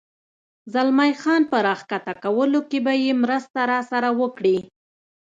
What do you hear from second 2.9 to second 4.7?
یې مرسته راسره وکړې؟